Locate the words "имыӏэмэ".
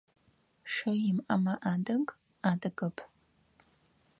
1.09-1.53